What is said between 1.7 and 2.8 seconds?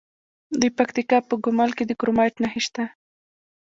کې د کرومایټ نښې